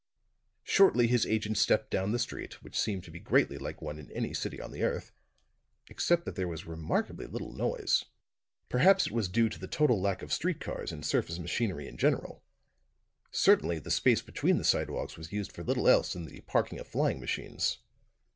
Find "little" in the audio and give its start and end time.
7.27-7.53, 15.63-15.87